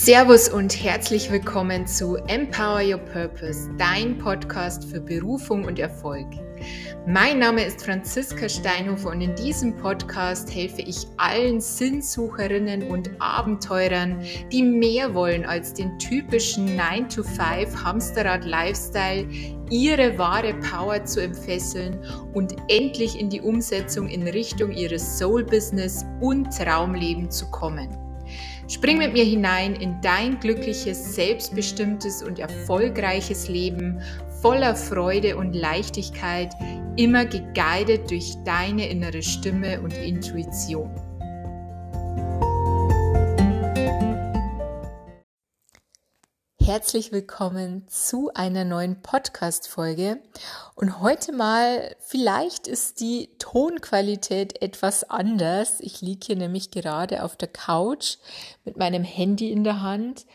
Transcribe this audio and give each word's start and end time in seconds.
Servus 0.00 0.48
und 0.48 0.80
herzlich 0.82 1.28
willkommen 1.30 1.84
zu 1.84 2.16
Empower 2.28 2.80
Your 2.82 2.98
Purpose, 2.98 3.68
dein 3.78 4.16
Podcast 4.16 4.84
für 4.84 5.00
Berufung 5.00 5.64
und 5.64 5.80
Erfolg. 5.80 6.24
Mein 7.04 7.40
Name 7.40 7.64
ist 7.64 7.84
Franziska 7.84 8.48
Steinhofer 8.48 9.10
und 9.10 9.20
in 9.20 9.34
diesem 9.34 9.76
Podcast 9.76 10.54
helfe 10.54 10.82
ich 10.82 11.04
allen 11.16 11.60
Sinnsucherinnen 11.60 12.84
und 12.84 13.10
Abenteurern, 13.18 14.22
die 14.52 14.62
mehr 14.62 15.12
wollen 15.14 15.44
als 15.44 15.74
den 15.74 15.98
typischen 15.98 16.78
9-to-5 16.78 17.82
Hamsterrad-Lifestyle, 17.82 19.26
ihre 19.68 20.16
wahre 20.16 20.54
Power 20.60 21.04
zu 21.04 21.20
entfesseln 21.20 21.98
und 22.34 22.54
endlich 22.68 23.18
in 23.18 23.28
die 23.30 23.40
Umsetzung 23.40 24.08
in 24.08 24.22
Richtung 24.28 24.70
ihres 24.70 25.18
Soul-Business 25.18 26.06
und 26.20 26.56
Traumleben 26.56 27.32
zu 27.32 27.50
kommen. 27.50 28.07
Spring 28.68 28.98
mit 28.98 29.14
mir 29.14 29.24
hinein 29.24 29.74
in 29.74 29.98
dein 30.02 30.38
glückliches, 30.40 31.14
selbstbestimmtes 31.14 32.22
und 32.22 32.38
erfolgreiches 32.38 33.48
Leben 33.48 34.02
voller 34.42 34.76
Freude 34.76 35.36
und 35.38 35.54
Leichtigkeit, 35.54 36.52
immer 36.96 37.24
geguidet 37.24 38.10
durch 38.10 38.36
deine 38.44 38.88
innere 38.88 39.22
Stimme 39.22 39.80
und 39.80 39.94
Intuition. 39.94 41.07
Herzlich 46.68 47.12
willkommen 47.12 47.88
zu 47.88 48.30
einer 48.34 48.62
neuen 48.66 49.00
Podcast-Folge. 49.00 50.20
Und 50.74 51.00
heute 51.00 51.32
mal, 51.32 51.96
vielleicht 51.98 52.66
ist 52.66 53.00
die 53.00 53.30
Tonqualität 53.38 54.60
etwas 54.60 55.08
anders. 55.08 55.80
Ich 55.80 56.02
liege 56.02 56.26
hier 56.26 56.36
nämlich 56.36 56.70
gerade 56.70 57.24
auf 57.24 57.36
der 57.36 57.48
Couch 57.48 58.18
mit 58.66 58.76
meinem 58.76 59.02
Handy 59.02 59.50
in 59.50 59.64
der 59.64 59.80
Hand 59.80 60.26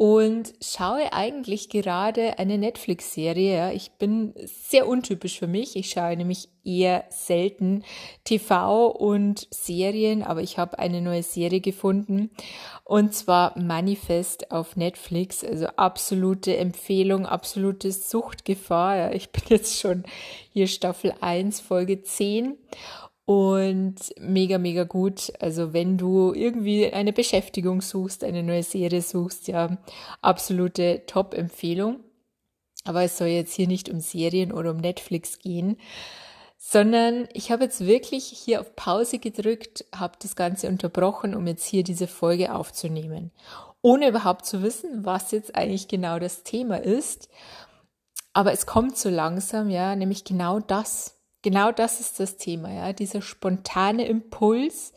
und 0.00 0.54
schaue 0.62 1.12
eigentlich 1.12 1.68
gerade 1.68 2.38
eine 2.38 2.56
Netflix-Serie. 2.56 3.74
Ich 3.74 3.90
bin 3.98 4.32
sehr 4.46 4.88
untypisch 4.88 5.38
für 5.38 5.46
mich. 5.46 5.76
Ich 5.76 5.90
schaue 5.90 6.16
nämlich 6.16 6.48
eher 6.64 7.04
selten 7.10 7.84
TV 8.24 8.86
und 8.86 9.46
Serien, 9.50 10.22
aber 10.22 10.40
ich 10.40 10.56
habe 10.56 10.78
eine 10.78 11.02
neue 11.02 11.22
Serie 11.22 11.60
gefunden 11.60 12.30
und 12.84 13.14
zwar 13.14 13.58
Manifest 13.58 14.50
auf 14.50 14.74
Netflix. 14.74 15.44
Also 15.44 15.66
absolute 15.66 16.56
Empfehlung, 16.56 17.26
absolute 17.26 17.92
Suchtgefahr. 17.92 19.12
Ich 19.14 19.28
bin 19.28 19.42
jetzt 19.48 19.80
schon 19.80 20.04
hier 20.50 20.66
Staffel 20.66 21.12
1, 21.20 21.60
Folge 21.60 22.02
10 22.02 22.56
und 23.30 23.94
mega, 24.18 24.58
mega 24.58 24.82
gut. 24.82 25.32
Also 25.38 25.72
wenn 25.72 25.96
du 25.96 26.34
irgendwie 26.34 26.92
eine 26.92 27.12
Beschäftigung 27.12 27.80
suchst, 27.80 28.24
eine 28.24 28.42
neue 28.42 28.64
Serie 28.64 29.02
suchst, 29.02 29.46
ja, 29.46 29.78
absolute 30.20 31.04
Top-Empfehlung. 31.06 32.00
Aber 32.82 33.04
es 33.04 33.16
soll 33.16 33.28
jetzt 33.28 33.54
hier 33.54 33.68
nicht 33.68 33.88
um 33.88 34.00
Serien 34.00 34.50
oder 34.50 34.72
um 34.72 34.78
Netflix 34.78 35.38
gehen, 35.38 35.76
sondern 36.58 37.28
ich 37.32 37.52
habe 37.52 37.62
jetzt 37.62 37.86
wirklich 37.86 38.24
hier 38.24 38.60
auf 38.62 38.74
Pause 38.74 39.20
gedrückt, 39.20 39.84
habe 39.94 40.14
das 40.20 40.34
Ganze 40.34 40.66
unterbrochen, 40.66 41.36
um 41.36 41.46
jetzt 41.46 41.66
hier 41.66 41.84
diese 41.84 42.08
Folge 42.08 42.52
aufzunehmen, 42.52 43.30
ohne 43.80 44.08
überhaupt 44.08 44.44
zu 44.44 44.60
wissen, 44.64 45.04
was 45.06 45.30
jetzt 45.30 45.54
eigentlich 45.54 45.86
genau 45.86 46.18
das 46.18 46.42
Thema 46.42 46.82
ist. 46.82 47.28
Aber 48.32 48.50
es 48.50 48.66
kommt 48.66 48.98
so 48.98 49.08
langsam, 49.08 49.70
ja, 49.70 49.94
nämlich 49.94 50.24
genau 50.24 50.58
das. 50.58 51.19
Genau 51.42 51.72
das 51.72 52.00
ist 52.00 52.20
das 52.20 52.36
Thema, 52.36 52.72
ja, 52.72 52.92
dieser 52.92 53.22
spontane 53.22 54.06
Impuls, 54.06 54.92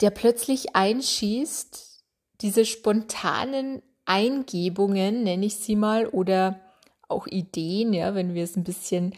der 0.00 0.10
plötzlich 0.10 0.76
einschießt, 0.76 2.04
diese 2.42 2.66
spontanen 2.66 3.82
Eingebungen, 4.04 5.22
nenne 5.22 5.46
ich 5.46 5.56
sie 5.56 5.74
mal, 5.74 6.06
oder 6.06 6.60
auch 7.08 7.26
Ideen, 7.26 7.94
ja, 7.94 8.14
wenn 8.14 8.34
wir 8.34 8.44
es 8.44 8.56
ein 8.56 8.64
bisschen 8.64 9.14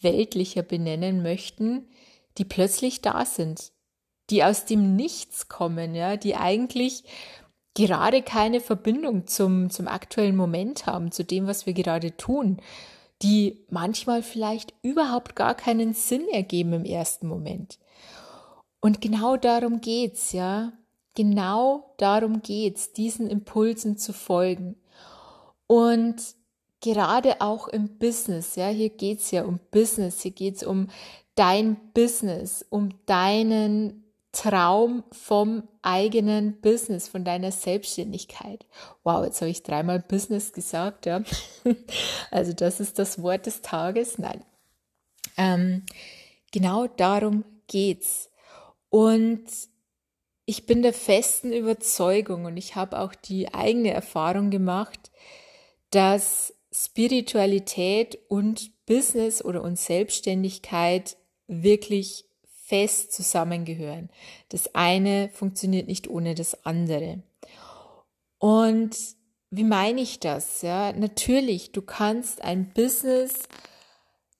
weltlicher 0.00 0.62
benennen 0.62 1.22
möchten, 1.22 1.88
die 2.38 2.44
plötzlich 2.44 3.02
da 3.02 3.24
sind, 3.24 3.72
die 4.30 4.44
aus 4.44 4.64
dem 4.64 4.96
Nichts 4.96 5.48
kommen, 5.48 5.94
ja, 5.94 6.16
die 6.16 6.34
eigentlich 6.34 7.04
gerade 7.74 8.22
keine 8.22 8.60
Verbindung 8.60 9.26
zum, 9.26 9.70
zum 9.70 9.88
aktuellen 9.88 10.36
Moment 10.36 10.86
haben, 10.86 11.12
zu 11.12 11.24
dem, 11.24 11.46
was 11.46 11.66
wir 11.66 11.72
gerade 11.72 12.16
tun, 12.16 12.60
die 13.22 13.64
manchmal 13.70 14.22
vielleicht 14.22 14.74
überhaupt 14.82 15.36
gar 15.36 15.54
keinen 15.54 15.94
Sinn 15.94 16.26
ergeben 16.28 16.72
im 16.72 16.84
ersten 16.84 17.28
Moment. 17.28 17.78
Und 18.80 19.00
genau 19.00 19.36
darum 19.36 19.80
geht's, 19.80 20.32
ja. 20.32 20.72
Genau 21.14 21.94
darum 21.98 22.42
geht's, 22.42 22.92
diesen 22.92 23.28
Impulsen 23.28 23.98
zu 23.98 24.12
folgen. 24.12 24.76
Und 25.66 26.16
gerade 26.80 27.40
auch 27.40 27.68
im 27.68 27.98
Business, 27.98 28.56
ja, 28.56 28.68
hier 28.68 28.90
geht's 28.90 29.30
ja 29.30 29.44
um 29.44 29.60
Business, 29.70 30.22
hier 30.22 30.32
geht's 30.32 30.64
um 30.64 30.88
dein 31.34 31.76
Business, 31.94 32.64
um 32.68 32.90
deinen 33.06 34.01
Traum 34.32 35.04
vom 35.12 35.68
eigenen 35.82 36.60
Business, 36.62 37.06
von 37.06 37.22
deiner 37.22 37.52
Selbstständigkeit. 37.52 38.66
Wow, 39.04 39.24
jetzt 39.24 39.42
habe 39.42 39.50
ich 39.50 39.62
dreimal 39.62 40.00
Business 40.00 40.52
gesagt, 40.52 41.06
ja. 41.06 41.22
Also 42.30 42.54
das 42.54 42.80
ist 42.80 42.98
das 42.98 43.22
Wort 43.22 43.44
des 43.44 43.60
Tages. 43.60 44.18
Nein. 44.18 44.42
Ähm, 45.36 45.84
genau 46.50 46.86
darum 46.86 47.44
geht's. 47.66 48.30
Und 48.88 49.44
ich 50.46 50.66
bin 50.66 50.82
der 50.82 50.94
festen 50.94 51.52
Überzeugung 51.52 52.46
und 52.46 52.56
ich 52.56 52.74
habe 52.74 53.00
auch 53.00 53.14
die 53.14 53.52
eigene 53.52 53.92
Erfahrung 53.92 54.50
gemacht, 54.50 55.10
dass 55.90 56.54
Spiritualität 56.72 58.18
und 58.28 58.86
Business 58.86 59.44
oder 59.44 59.62
und 59.62 59.78
Selbstständigkeit 59.78 61.16
wirklich 61.46 62.24
fest 62.72 63.12
zusammengehören. 63.12 64.08
Das 64.48 64.74
eine 64.74 65.28
funktioniert 65.34 65.88
nicht 65.88 66.08
ohne 66.08 66.34
das 66.34 66.64
andere. 66.64 67.22
Und 68.38 68.96
wie 69.50 69.64
meine 69.64 70.00
ich 70.00 70.20
das? 70.20 70.62
Ja, 70.62 70.94
natürlich, 70.94 71.72
du 71.72 71.82
kannst 71.82 72.40
ein 72.40 72.72
Business 72.72 73.34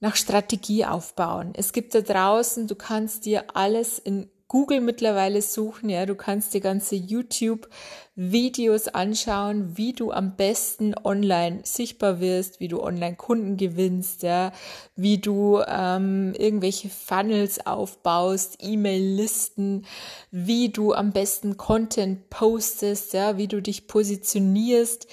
nach 0.01 0.17
Strategie 0.17 0.87
aufbauen. 0.87 1.53
Es 1.55 1.75
gibt 1.75 1.95
da 1.95 2.01
draußen, 2.01 2.67
du 2.69 2.75
kannst 2.75 3.27
dir 3.27 3.55
alles 3.55 3.99
in 3.99 4.31
Google 4.53 4.83
mittlerweile 4.83 5.41
suchen, 5.41 5.89
ja, 5.89 6.05
du 6.05 6.15
kannst 6.15 6.53
dir 6.53 6.61
ganze 6.61 6.95
YouTube-Videos 6.95 8.89
anschauen, 8.89 9.79
wie 9.79 9.95
du 9.95 10.13
am 10.13 10.37
besten 10.37 10.95
online 11.05 11.61
sichtbar 11.63 12.21
wirst, 12.21 12.61
wie 12.61 12.69
du 12.69 12.83
online 12.83 13.17
Kunden 13.17 13.57
gewinnst, 13.57 14.23
ja, 14.23 14.53
wie 14.95 15.17
du 15.17 15.63
ähm, 15.67 16.35
irgendwelche 16.37 16.91
Funnels 16.91 17.65
aufbaust, 17.65 18.59
E-Mail-Listen, 18.61 19.87
wie 20.31 20.69
du 20.69 20.93
am 20.93 21.13
besten 21.13 21.57
Content 21.57 22.29
postest, 22.29 23.15
ja, 23.15 23.39
wie 23.39 23.49
du 23.49 23.63
dich 23.63 23.87
positionierst. 23.87 25.07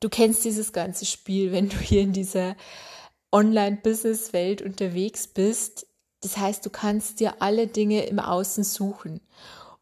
Du 0.00 0.08
kennst 0.08 0.46
dieses 0.46 0.72
ganze 0.72 1.04
Spiel, 1.04 1.52
wenn 1.52 1.68
du 1.68 1.76
hier 1.76 2.00
in 2.00 2.14
dieser 2.14 2.56
Online-Business-Welt 3.32 4.62
unterwegs 4.62 5.26
bist 5.26 5.86
das 6.22 6.36
heißt, 6.36 6.64
du 6.64 6.70
kannst 6.70 7.20
dir 7.20 7.34
alle 7.40 7.66
Dinge 7.66 8.04
im 8.06 8.18
Außen 8.18 8.64
suchen. 8.64 9.20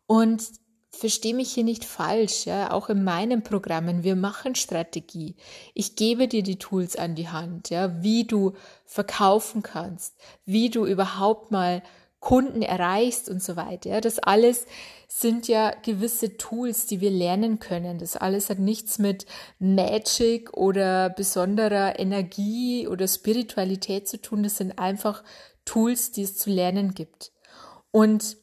Und 0.06 0.42
verstehe 0.90 1.34
mich 1.34 1.52
hier 1.52 1.64
nicht 1.64 1.84
falsch, 1.84 2.46
ja, 2.46 2.72
auch 2.72 2.88
in 2.88 3.04
meinen 3.04 3.42
Programmen, 3.42 4.02
wir 4.02 4.16
machen 4.16 4.54
Strategie. 4.54 5.36
Ich 5.74 5.96
gebe 5.96 6.28
dir 6.28 6.42
die 6.42 6.58
Tools 6.58 6.96
an 6.96 7.14
die 7.14 7.28
Hand, 7.28 7.70
ja, 7.70 8.02
wie 8.02 8.24
du 8.24 8.52
verkaufen 8.84 9.62
kannst, 9.62 10.16
wie 10.44 10.68
du 10.68 10.84
überhaupt 10.84 11.52
mal 11.52 11.82
Kunden 12.18 12.60
erreichst 12.60 13.31
und 13.31 13.43
so 13.43 13.56
weiter. 13.56 13.90
Ja, 13.90 14.00
das 14.02 14.19
alles 14.19 14.66
sind 15.08 15.48
ja 15.48 15.72
gewisse 15.82 16.36
Tools, 16.36 16.84
die 16.86 17.00
wir 17.00 17.10
lernen 17.10 17.58
können. 17.60 17.98
Das 17.98 18.16
alles 18.16 18.50
hat 18.50 18.58
nichts 18.58 18.98
mit 18.98 19.25
Magic 19.58 20.52
oder 20.54 21.08
besonderer 21.08 21.98
Energie 21.98 22.86
oder 22.86 23.08
Spiritualität 23.08 24.06
zu 24.06 24.20
tun. 24.20 24.43
Das 24.43 24.58
sind 24.58 24.78
einfach 24.78 25.25
Tools, 25.64 26.12
die 26.12 26.22
es 26.22 26.36
zu 26.36 26.50
lernen 26.50 26.94
gibt 26.94 27.32
und 27.90 28.36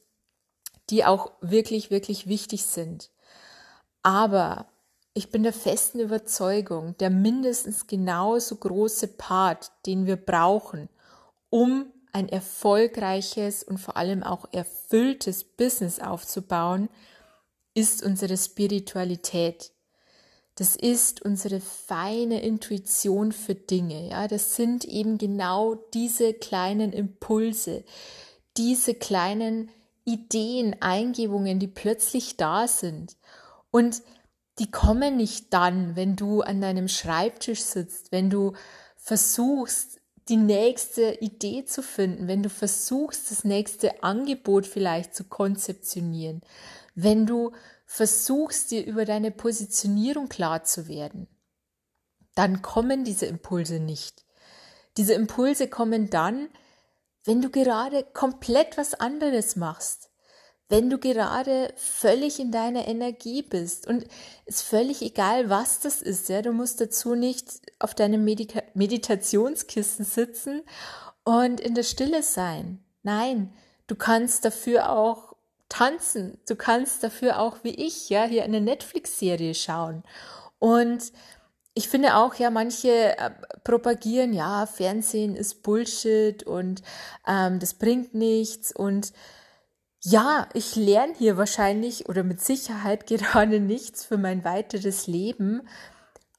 die 0.89 1.05
auch 1.05 1.31
wirklich, 1.41 1.91
wirklich 1.91 2.27
wichtig 2.27 2.65
sind. 2.65 3.11
Aber 4.03 4.67
ich 5.13 5.31
bin 5.31 5.43
der 5.43 5.53
festen 5.53 5.99
Überzeugung, 5.99 6.95
der 6.97 7.09
mindestens 7.09 7.87
genauso 7.87 8.55
große 8.55 9.07
Part, 9.07 9.71
den 9.85 10.05
wir 10.05 10.15
brauchen, 10.15 10.89
um 11.49 11.91
ein 12.13 12.29
erfolgreiches 12.29 13.63
und 13.63 13.79
vor 13.79 13.97
allem 13.97 14.23
auch 14.23 14.47
erfülltes 14.51 15.43
Business 15.43 15.99
aufzubauen, 15.99 16.89
ist 17.73 18.03
unsere 18.03 18.37
Spiritualität. 18.37 19.71
Das 20.57 20.75
ist 20.75 21.21
unsere 21.21 21.61
feine 21.61 22.41
Intuition 22.41 23.31
für 23.31 23.53
Dinge. 23.53 24.09
Ja, 24.09 24.27
das 24.27 24.55
sind 24.55 24.85
eben 24.85 25.19
genau 25.19 25.75
diese 25.93 26.33
kleinen 26.33 26.93
Impulse, 26.93 27.83
diese 28.57 28.95
kleinen 28.95 29.69
Ideen, 30.03 30.75
Eingebungen, 30.79 31.59
die 31.59 31.67
plötzlich 31.67 32.37
da 32.37 32.67
sind. 32.67 33.17
Und 33.69 34.01
die 34.57 34.71
kommen 34.71 35.15
nicht 35.17 35.53
dann, 35.53 35.95
wenn 35.95 36.15
du 36.15 36.41
an 36.41 36.59
deinem 36.59 36.87
Schreibtisch 36.87 37.61
sitzt, 37.61 38.11
wenn 38.11 38.31
du 38.31 38.53
versuchst, 38.95 39.99
die 40.27 40.37
nächste 40.37 41.19
Idee 41.21 41.65
zu 41.65 41.83
finden, 41.83 42.27
wenn 42.27 42.41
du 42.41 42.49
versuchst, 42.49 43.29
das 43.29 43.43
nächste 43.43 44.01
Angebot 44.03 44.65
vielleicht 44.65 45.13
zu 45.13 45.23
konzeptionieren, 45.23 46.41
wenn 46.95 47.27
du 47.27 47.51
versuchst, 47.87 48.69
dir 48.69 48.85
über 48.85 49.05
deine 49.05 49.31
Positionierung 49.31 50.27
klar 50.29 50.63
zu 50.63 50.87
werden, 50.87 51.27
dann 52.35 52.61
kommen 52.61 53.03
diese 53.03 53.25
Impulse 53.25 53.79
nicht. 53.79 54.25
Diese 54.97 55.13
Impulse 55.13 55.67
kommen 55.67 56.09
dann, 56.09 56.49
wenn 57.23 57.41
du 57.41 57.49
gerade 57.49 58.03
komplett 58.03 58.77
was 58.77 58.93
anderes 58.93 59.55
machst, 59.55 60.09
wenn 60.69 60.89
du 60.89 60.97
gerade 60.97 61.73
völlig 61.77 62.39
in 62.41 62.51
deiner 62.51 62.87
Energie 62.87 63.41
bist 63.41 63.87
und 63.87 64.05
es 64.45 64.61
völlig 64.61 65.01
egal, 65.01 65.49
was 65.49 65.79
das 65.79 66.01
ist, 66.01 66.27
ja, 66.27 66.41
du 66.41 66.51
musst 66.51 66.81
dazu 66.81 67.15
nicht 67.15 67.61
auf 67.79 67.95
deinem 67.95 68.25
Medita 68.25 68.61
Meditationskissen 68.73 70.03
sitzen 70.03 70.63
und 71.23 71.61
in 71.61 71.73
der 71.73 71.83
Stille 71.83 72.21
sein. 72.21 72.83
Nein, 73.01 73.53
du 73.87 73.95
kannst 73.95 74.43
dafür 74.43 74.91
auch 74.91 75.36
tanzen, 75.69 76.39
du 76.47 76.55
kannst 76.55 77.03
dafür 77.03 77.39
auch 77.39 77.63
wie 77.63 77.75
ich, 77.75 78.09
ja, 78.09 78.25
hier 78.25 78.43
eine 78.43 78.61
Netflix-Serie 78.61 79.53
schauen 79.53 80.03
und 80.59 81.11
ich 81.73 81.89
finde 81.89 82.15
auch, 82.15 82.33
ja, 82.35 82.49
manche 82.49 83.17
äh, 83.19 83.29
propagieren, 83.63 84.33
ja, 84.33 84.65
Fernsehen 84.65 85.35
ist 85.35 85.61
Bullshit 85.61 86.41
und 86.41 86.81
ähm, 87.27 87.59
das 87.59 87.75
bringt 87.75 88.15
nichts 88.15 88.71
und 88.71 89.13
ja, 90.03 90.47
ich 90.53 90.75
lerne 90.75 91.13
hier 91.15 91.37
wahrscheinlich 91.37 92.09
oder 92.09 92.23
mit 92.23 92.41
Sicherheit 92.41 93.05
gerade 93.07 93.59
nichts 93.59 94.05
für 94.05 94.17
mein 94.17 94.43
weiteres 94.43 95.05
Leben, 95.05 95.67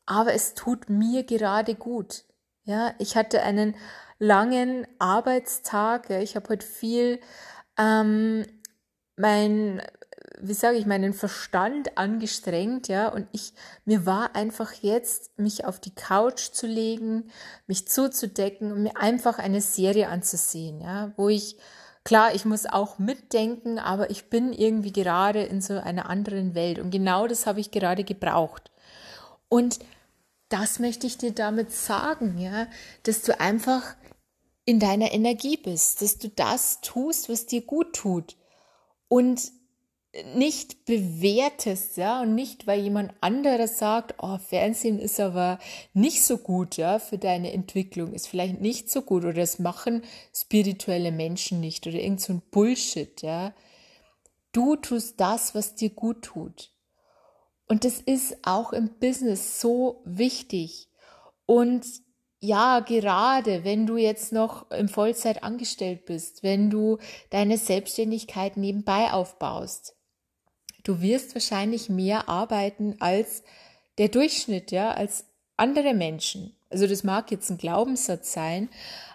aber 0.06 0.34
es 0.34 0.54
tut 0.54 0.90
mir 0.90 1.22
gerade 1.22 1.74
gut. 1.74 2.24
Ja, 2.64 2.94
ich 2.98 3.16
hatte 3.16 3.42
einen 3.42 3.76
langen 4.18 4.86
Arbeitstag. 4.98 6.10
Ja, 6.10 6.20
ich 6.20 6.36
habe 6.36 6.48
heute 6.48 6.66
viel 6.66 7.20
ähm, 7.78 8.44
mein, 9.18 9.82
wie 10.40 10.54
sage 10.54 10.78
ich, 10.78 10.86
meinen 10.86 11.12
Verstand 11.12 11.98
angestrengt, 11.98 12.88
ja, 12.88 13.08
und 13.08 13.26
ich, 13.32 13.52
mir 13.84 14.06
war 14.06 14.36
einfach 14.36 14.72
jetzt, 14.72 15.38
mich 15.38 15.64
auf 15.64 15.80
die 15.80 15.94
Couch 15.94 16.50
zu 16.52 16.66
legen, 16.66 17.30
mich 17.66 17.88
zuzudecken 17.88 18.72
und 18.72 18.82
mir 18.82 18.96
einfach 18.96 19.38
eine 19.38 19.60
Serie 19.60 20.08
anzusehen, 20.08 20.80
ja, 20.80 21.12
wo 21.16 21.28
ich 21.28 21.56
Klar, 22.08 22.34
ich 22.34 22.46
muss 22.46 22.64
auch 22.64 22.98
mitdenken, 22.98 23.78
aber 23.78 24.08
ich 24.08 24.30
bin 24.30 24.54
irgendwie 24.54 24.92
gerade 24.92 25.42
in 25.42 25.60
so 25.60 25.74
einer 25.78 26.08
anderen 26.08 26.54
Welt 26.54 26.78
und 26.78 26.90
genau 26.90 27.26
das 27.26 27.44
habe 27.44 27.60
ich 27.60 27.70
gerade 27.70 28.02
gebraucht. 28.02 28.70
Und 29.50 29.78
das 30.48 30.78
möchte 30.78 31.06
ich 31.06 31.18
dir 31.18 31.32
damit 31.32 31.70
sagen, 31.70 32.38
ja, 32.38 32.66
dass 33.02 33.20
du 33.20 33.38
einfach 33.38 33.94
in 34.64 34.80
deiner 34.80 35.12
Energie 35.12 35.58
bist, 35.58 36.00
dass 36.00 36.16
du 36.16 36.30
das 36.30 36.80
tust, 36.80 37.28
was 37.28 37.44
dir 37.44 37.60
gut 37.60 37.94
tut 37.94 38.37
und 39.08 39.52
nicht 40.34 40.84
bewertest, 40.86 41.96
ja, 41.96 42.22
und 42.22 42.34
nicht, 42.34 42.66
weil 42.66 42.80
jemand 42.80 43.12
anderes 43.20 43.78
sagt, 43.78 44.14
oh, 44.18 44.38
Fernsehen 44.38 44.98
ist 44.98 45.20
aber 45.20 45.58
nicht 45.92 46.22
so 46.22 46.38
gut, 46.38 46.76
ja, 46.76 46.98
für 46.98 47.18
deine 47.18 47.52
Entwicklung, 47.52 48.14
ist 48.14 48.26
vielleicht 48.26 48.60
nicht 48.60 48.90
so 48.90 49.02
gut 49.02 49.24
oder 49.24 49.34
das 49.34 49.58
machen 49.58 50.02
spirituelle 50.34 51.12
Menschen 51.12 51.60
nicht 51.60 51.86
oder 51.86 51.98
irgend 51.98 52.20
so 52.20 52.32
ein 52.32 52.42
Bullshit, 52.50 53.20
ja. 53.22 53.54
Du 54.52 54.76
tust 54.76 55.20
das, 55.20 55.54
was 55.54 55.74
dir 55.74 55.90
gut 55.90 56.22
tut. 56.22 56.72
Und 57.68 57.84
das 57.84 58.00
ist 58.00 58.38
auch 58.44 58.72
im 58.72 58.88
Business 58.98 59.60
so 59.60 60.00
wichtig. 60.06 60.88
Und 61.44 61.84
ja, 62.40 62.80
gerade 62.80 63.64
wenn 63.64 63.86
du 63.86 63.96
jetzt 63.96 64.32
noch 64.32 64.70
im 64.70 64.88
Vollzeit 64.88 65.42
angestellt 65.42 66.06
bist, 66.06 66.42
wenn 66.42 66.70
du 66.70 66.98
deine 67.30 67.58
Selbstständigkeit 67.58 68.56
nebenbei 68.56 69.12
aufbaust, 69.12 69.96
du 70.84 71.00
wirst 71.00 71.34
wahrscheinlich 71.34 71.88
mehr 71.88 72.28
arbeiten 72.28 72.96
als 73.00 73.42
der 73.98 74.08
Durchschnitt, 74.08 74.70
ja, 74.70 74.92
als 74.92 75.26
andere 75.56 75.94
Menschen. 75.94 76.54
Also 76.70 76.86
das 76.86 77.02
mag 77.02 77.30
jetzt 77.30 77.50
ein 77.50 77.58
Glaubenssatz 77.58 78.32
sein, 78.32 78.68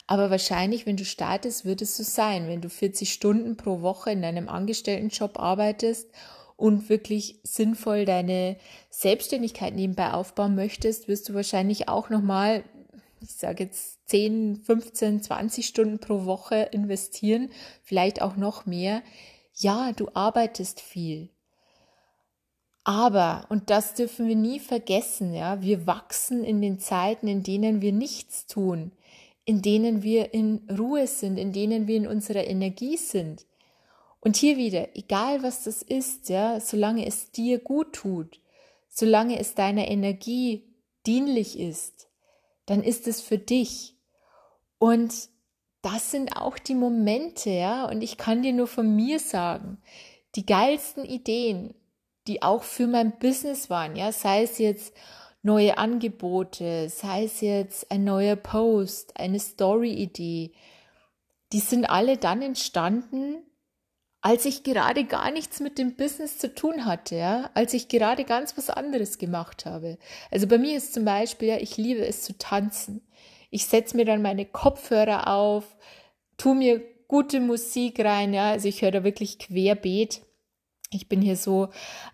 aber 0.05 0.29
wahrscheinlich, 0.29 0.85
wenn 0.85 0.97
du 0.97 1.05
startest, 1.05 1.65
wird 1.65 1.81
es 1.81 1.95
so 1.95 2.03
sein. 2.03 2.47
Wenn 2.47 2.61
du 2.61 2.69
40 2.69 3.13
Stunden 3.13 3.55
pro 3.55 3.81
Woche 3.81 4.11
in 4.11 4.21
deinem 4.21 4.49
Angestelltenjob 4.49 5.39
arbeitest 5.39 6.09
und 6.57 6.89
wirklich 6.89 7.39
sinnvoll 7.43 8.05
deine 8.05 8.57
Selbstständigkeit 8.89 9.75
nebenbei 9.75 10.11
aufbauen 10.11 10.55
möchtest, 10.55 11.07
wirst 11.07 11.29
du 11.29 11.33
wahrscheinlich 11.33 11.87
auch 11.87 12.09
nochmal, 12.09 12.63
ich 13.23 13.35
sage 13.35 13.63
jetzt 13.63 13.99
10, 14.09 14.57
15, 14.63 15.23
20 15.23 15.65
Stunden 15.65 15.99
pro 15.99 16.25
Woche 16.25 16.69
investieren, 16.71 17.49
vielleicht 17.83 18.21
auch 18.21 18.35
noch 18.35 18.65
mehr. 18.65 19.01
Ja, 19.55 19.93
du 19.93 20.09
arbeitest 20.13 20.81
viel. 20.81 21.29
Aber, 22.83 23.45
und 23.47 23.69
das 23.69 23.93
dürfen 23.93 24.27
wir 24.27 24.35
nie 24.35 24.59
vergessen, 24.59 25.33
ja, 25.33 25.61
wir 25.61 25.87
wachsen 25.87 26.43
in 26.43 26.61
den 26.61 26.79
Zeiten, 26.79 27.27
in 27.29 27.41
denen 27.41 27.81
wir 27.81 27.93
nichts 27.93 28.45
tun, 28.45 28.91
in 29.45 29.61
denen 29.61 30.03
wir 30.03 30.33
in 30.33 30.67
Ruhe 30.77 31.07
sind, 31.07 31.37
in 31.37 31.53
denen 31.53 31.87
wir 31.87 31.95
in 31.95 32.07
unserer 32.07 32.45
Energie 32.45 32.97
sind. 32.97 33.45
Und 34.19 34.35
hier 34.35 34.57
wieder, 34.57 34.97
egal 34.97 35.43
was 35.43 35.63
das 35.63 35.81
ist, 35.81 36.27
ja, 36.27 36.59
solange 36.59 37.05
es 37.05 37.31
dir 37.31 37.59
gut 37.59 37.93
tut, 37.93 38.41
solange 38.89 39.39
es 39.39 39.55
deiner 39.55 39.87
Energie 39.87 40.63
dienlich 41.05 41.57
ist, 41.57 42.07
dann 42.65 42.83
ist 42.83 43.07
es 43.07 43.21
für 43.21 43.37
dich. 43.37 43.95
Und 44.77 45.29
das 45.81 46.11
sind 46.11 46.37
auch 46.37 46.57
die 46.57 46.75
Momente, 46.75 47.49
ja, 47.49 47.85
und 47.85 48.01
ich 48.01 48.17
kann 48.17 48.41
dir 48.41 48.53
nur 48.53 48.67
von 48.67 48.95
mir 48.95 49.19
sagen, 49.19 49.81
die 50.35 50.45
geilsten 50.45 51.05
Ideen, 51.05 51.75
die 52.27 52.41
auch 52.41 52.63
für 52.63 52.87
mein 52.87 53.19
Business 53.19 53.69
waren, 53.69 53.95
ja, 53.95 54.11
sei 54.11 54.43
es 54.43 54.57
jetzt 54.57 54.95
neue 55.41 55.77
Angebote, 55.77 56.87
sei 56.89 57.25
es 57.25 57.41
jetzt 57.41 57.91
ein 57.91 58.05
neuer 58.05 58.37
Post, 58.37 59.19
eine 59.19 59.39
Story-Idee, 59.39 60.53
die 61.51 61.59
sind 61.59 61.85
alle 61.85 62.17
dann 62.17 62.41
entstanden, 62.41 63.43
als 64.23 64.45
ich 64.45 64.63
gerade 64.63 65.03
gar 65.03 65.29
nichts 65.31 65.59
mit 65.59 65.77
dem 65.77 65.95
Business 65.95 66.39
zu 66.39 66.55
tun 66.55 66.85
hatte, 66.85 67.15
ja, 67.15 67.49
als 67.53 67.73
ich 67.73 67.89
gerade 67.89 68.23
ganz 68.23 68.57
was 68.57 68.69
anderes 68.69 69.19
gemacht 69.19 69.65
habe. 69.65 69.99
Also 70.31 70.47
bei 70.47 70.57
mir 70.57 70.77
ist 70.77 70.93
zum 70.93 71.05
Beispiel, 71.05 71.49
ja, 71.49 71.57
ich 71.57 71.77
liebe 71.77 72.05
es 72.05 72.23
zu 72.23 72.37
tanzen. 72.37 73.01
Ich 73.51 73.65
setze 73.67 73.95
mir 73.95 74.05
dann 74.05 74.21
meine 74.21 74.45
Kopfhörer 74.45 75.27
auf, 75.27 75.75
tu 76.37 76.55
mir 76.55 76.81
gute 77.07 77.39
Musik 77.39 77.99
rein, 77.99 78.33
ja, 78.33 78.51
also 78.51 78.67
ich 78.67 78.81
höre 78.81 78.91
da 78.91 79.03
wirklich 79.03 79.37
querbeet 79.37 80.21
ich 80.95 81.09
bin 81.09 81.21
hier 81.21 81.35
so, 81.35 81.69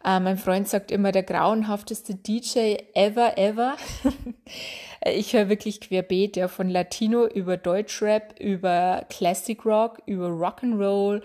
äh, 0.05 0.19
mein 0.19 0.37
Freund 0.37 0.67
sagt 0.67 0.91
immer, 0.91 1.11
der 1.11 1.23
grauenhafteste 1.23 2.15
DJ 2.15 2.77
ever, 2.93 3.37
ever. 3.37 3.75
ich 5.05 5.33
höre 5.33 5.49
wirklich 5.49 5.81
querbeet, 5.81 6.37
ja, 6.37 6.47
von 6.47 6.69
Latino 6.69 7.27
über 7.27 7.57
Deutschrap, 7.57 8.39
über 8.39 9.05
Classic 9.09 9.63
Rock, 9.65 10.01
über 10.05 10.27
Rock'n'Roll, 10.27 11.21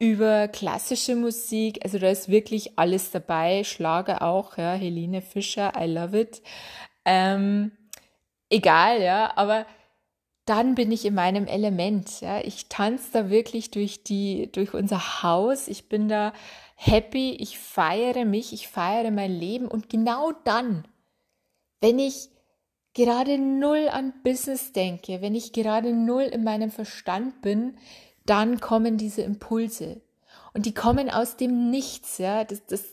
über 0.00 0.48
klassische 0.48 1.14
Musik. 1.14 1.84
Also 1.84 1.98
da 1.98 2.08
ist 2.08 2.28
wirklich 2.28 2.76
alles 2.78 3.12
dabei. 3.12 3.62
Schlager 3.62 4.22
auch, 4.22 4.56
ja, 4.56 4.72
Helene 4.72 5.20
Fischer, 5.20 5.74
I 5.78 5.86
love 5.86 6.18
it. 6.18 6.42
Ähm, 7.04 7.70
egal, 8.48 9.02
ja, 9.02 9.36
aber 9.36 9.66
dann 10.46 10.74
bin 10.74 10.90
ich 10.90 11.04
in 11.04 11.14
meinem 11.14 11.46
Element. 11.46 12.22
Ja, 12.22 12.40
ich 12.40 12.68
tanze 12.68 13.12
da 13.12 13.30
wirklich 13.30 13.70
durch 13.70 14.02
die, 14.02 14.50
durch 14.50 14.72
unser 14.72 15.22
Haus. 15.22 15.68
Ich 15.68 15.88
bin 15.88 16.08
da 16.08 16.32
happy, 16.76 17.32
ich 17.32 17.58
feiere 17.58 18.24
mich, 18.24 18.54
ich 18.54 18.68
feiere 18.68 19.10
mein 19.10 19.30
Leben 19.30 19.68
und 19.68 19.90
genau 19.90 20.32
dann, 20.44 20.88
wenn 21.82 21.98
ich 21.98 22.30
gerade 22.94 23.36
null 23.36 23.88
an 23.90 24.14
Business 24.24 24.72
denke, 24.72 25.20
wenn 25.20 25.34
ich 25.34 25.52
gerade 25.52 25.92
null 25.92 26.22
in 26.22 26.42
meinem 26.42 26.70
Verstand 26.70 27.42
bin, 27.42 27.76
dann 28.30 28.60
kommen 28.60 28.96
diese 28.96 29.22
Impulse. 29.22 30.00
Und 30.54 30.64
die 30.66 30.74
kommen 30.74 31.10
aus 31.10 31.36
dem 31.36 31.70
Nichts, 31.70 32.18
ja. 32.18 32.44
Das, 32.44 32.64
das 32.66 32.84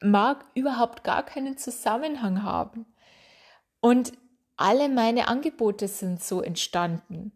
mag 0.00 0.44
überhaupt 0.54 1.04
gar 1.04 1.22
keinen 1.22 1.58
Zusammenhang 1.58 2.42
haben. 2.42 2.86
Und 3.80 4.12
alle 4.56 4.88
meine 4.88 5.28
Angebote 5.28 5.86
sind 5.86 6.22
so 6.22 6.42
entstanden 6.42 7.32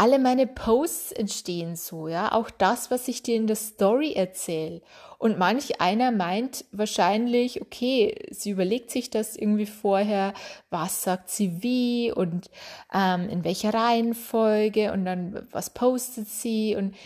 alle 0.00 0.18
meine 0.18 0.46
Posts 0.46 1.12
entstehen 1.12 1.76
so, 1.76 2.08
ja, 2.08 2.32
auch 2.32 2.48
das, 2.48 2.90
was 2.90 3.06
ich 3.06 3.22
dir 3.22 3.36
in 3.36 3.46
der 3.46 3.56
Story 3.56 4.14
erzähle. 4.14 4.80
Und 5.18 5.38
manch 5.38 5.82
einer 5.82 6.10
meint 6.10 6.64
wahrscheinlich, 6.72 7.60
okay, 7.60 8.14
sie 8.30 8.48
überlegt 8.48 8.90
sich 8.90 9.10
das 9.10 9.36
irgendwie 9.36 9.66
vorher, 9.66 10.32
was 10.70 11.02
sagt 11.02 11.28
sie 11.28 11.62
wie 11.62 12.10
und 12.12 12.48
ähm, 12.94 13.28
in 13.28 13.44
welcher 13.44 13.74
Reihenfolge 13.74 14.90
und 14.90 15.04
dann 15.04 15.46
was 15.50 15.68
postet 15.68 16.28
sie? 16.28 16.76
Und 16.76 16.96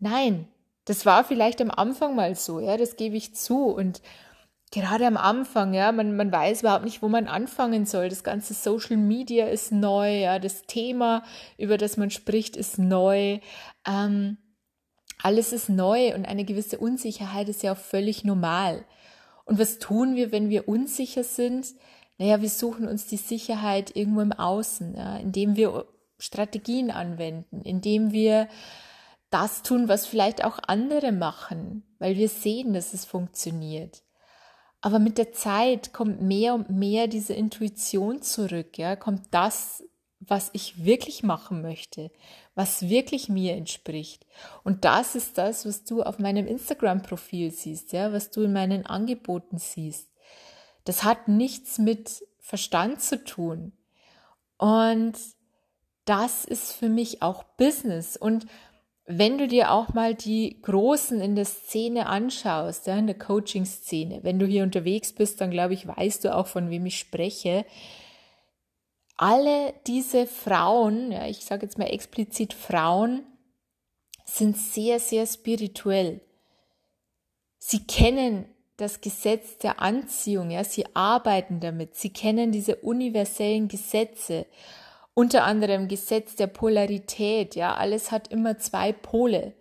nein, 0.00 0.48
das 0.86 1.06
war 1.06 1.22
vielleicht 1.22 1.60
am 1.60 1.70
Anfang 1.70 2.16
mal 2.16 2.34
so, 2.34 2.58
ja, 2.58 2.76
das 2.76 2.96
gebe 2.96 3.14
ich 3.16 3.32
zu. 3.32 3.66
Und 3.66 4.02
gerade 4.70 5.06
am 5.06 5.16
Anfang, 5.16 5.74
ja, 5.74 5.92
man, 5.92 6.16
man 6.16 6.30
weiß 6.30 6.60
überhaupt 6.60 6.84
nicht, 6.84 7.02
wo 7.02 7.08
man 7.08 7.26
anfangen 7.26 7.86
soll. 7.86 8.08
Das 8.08 8.22
ganze 8.22 8.54
Social 8.54 8.96
Media 8.96 9.46
ist 9.46 9.72
neu, 9.72 10.20
ja, 10.22 10.38
das 10.38 10.62
Thema, 10.62 11.24
über 11.58 11.76
das 11.76 11.96
man 11.96 12.10
spricht, 12.10 12.56
ist 12.56 12.78
neu. 12.78 13.40
Ähm, 13.86 14.38
alles 15.22 15.52
ist 15.52 15.68
neu 15.68 16.14
und 16.14 16.26
eine 16.26 16.44
gewisse 16.44 16.78
Unsicherheit 16.78 17.48
ist 17.48 17.62
ja 17.62 17.72
auch 17.72 17.78
völlig 17.78 18.24
normal. 18.24 18.84
Und 19.44 19.58
was 19.58 19.78
tun 19.78 20.14
wir, 20.14 20.32
wenn 20.32 20.48
wir 20.48 20.68
unsicher 20.68 21.24
sind? 21.24 21.66
Naja, 22.18 22.40
wir 22.40 22.50
suchen 22.50 22.86
uns 22.86 23.06
die 23.06 23.16
Sicherheit 23.16 23.96
irgendwo 23.96 24.20
im 24.20 24.32
Außen, 24.32 24.94
ja, 24.94 25.16
indem 25.16 25.56
wir 25.56 25.86
Strategien 26.18 26.90
anwenden, 26.90 27.62
indem 27.62 28.12
wir 28.12 28.48
das 29.30 29.62
tun, 29.62 29.88
was 29.88 30.06
vielleicht 30.06 30.44
auch 30.44 30.58
andere 30.66 31.12
machen, 31.12 31.82
weil 31.98 32.16
wir 32.16 32.28
sehen, 32.28 32.72
dass 32.72 32.94
es 32.94 33.04
funktioniert. 33.04 34.02
Aber 34.80 34.98
mit 34.98 35.18
der 35.18 35.32
Zeit 35.32 35.92
kommt 35.92 36.22
mehr 36.22 36.54
und 36.54 36.70
mehr 36.70 37.06
diese 37.06 37.34
Intuition 37.34 38.22
zurück, 38.22 38.78
ja, 38.78 38.96
kommt 38.96 39.22
das, 39.30 39.84
was 40.20 40.50
ich 40.52 40.84
wirklich 40.84 41.22
machen 41.22 41.62
möchte, 41.62 42.10
was 42.54 42.88
wirklich 42.88 43.28
mir 43.28 43.54
entspricht. 43.54 44.26
Und 44.64 44.84
das 44.84 45.14
ist 45.14 45.38
das, 45.38 45.66
was 45.66 45.84
du 45.84 46.02
auf 46.02 46.18
meinem 46.18 46.46
Instagram-Profil 46.46 47.50
siehst, 47.50 47.92
ja, 47.92 48.12
was 48.12 48.30
du 48.30 48.42
in 48.42 48.52
meinen 48.52 48.86
Angeboten 48.86 49.58
siehst. 49.58 50.10
Das 50.84 51.04
hat 51.04 51.28
nichts 51.28 51.78
mit 51.78 52.24
Verstand 52.38 53.00
zu 53.00 53.22
tun. 53.24 53.72
Und 54.56 55.14
das 56.04 56.44
ist 56.44 56.72
für 56.72 56.88
mich 56.88 57.22
auch 57.22 57.42
Business. 57.42 58.16
Und 58.16 58.46
wenn 59.12 59.38
du 59.38 59.48
dir 59.48 59.72
auch 59.72 59.92
mal 59.92 60.14
die 60.14 60.60
Großen 60.62 61.20
in 61.20 61.34
der 61.34 61.44
Szene 61.44 62.06
anschaust, 62.06 62.86
ja, 62.86 62.96
in 62.96 63.08
der 63.08 63.18
Coaching-Szene, 63.18 64.20
wenn 64.22 64.38
du 64.38 64.46
hier 64.46 64.62
unterwegs 64.62 65.12
bist, 65.12 65.40
dann 65.40 65.50
glaube 65.50 65.74
ich, 65.74 65.86
weißt 65.86 66.24
du 66.24 66.34
auch, 66.34 66.46
von 66.46 66.70
wem 66.70 66.86
ich 66.86 66.98
spreche. 66.98 67.64
Alle 69.16 69.74
diese 69.86 70.26
Frauen, 70.26 71.10
ja, 71.10 71.26
ich 71.26 71.44
sage 71.44 71.66
jetzt 71.66 71.76
mal 71.76 71.86
explizit 71.86 72.54
Frauen, 72.54 73.24
sind 74.24 74.56
sehr, 74.56 75.00
sehr 75.00 75.26
spirituell. 75.26 76.20
Sie 77.58 77.84
kennen 77.86 78.46
das 78.76 79.00
Gesetz 79.00 79.58
der 79.58 79.82
Anziehung, 79.82 80.50
ja, 80.50 80.64
sie 80.64 80.86
arbeiten 80.94 81.60
damit, 81.60 81.96
sie 81.96 82.10
kennen 82.10 82.52
diese 82.52 82.76
universellen 82.76 83.68
Gesetze 83.68 84.46
unter 85.14 85.44
anderem 85.44 85.88
Gesetz 85.88 86.36
der 86.36 86.46
Polarität, 86.46 87.54
ja, 87.54 87.74
alles 87.74 88.10
hat 88.10 88.28
immer 88.28 88.58
zwei 88.58 88.92
Pole. 88.92 89.54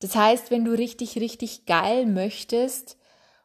Das 0.00 0.14
heißt, 0.14 0.50
wenn 0.50 0.64
du 0.64 0.72
richtig, 0.72 1.16
richtig 1.16 1.66
geil 1.66 2.06
möchtest, 2.06 2.96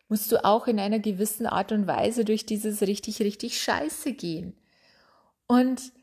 musst 0.10 0.32
du 0.32 0.44
auch 0.44 0.68
in 0.68 0.80
einer 0.80 1.00
gewissen 1.00 1.46
Art 1.46 1.72
und 1.72 1.88
Weise 1.88 2.26
durch 2.26 2.46
dieses 2.46 2.82
richtig, 2.82 3.22
richtig 3.22 3.62
scheiße 3.62 4.14
gehen. 4.14 4.58
Und 5.48 5.94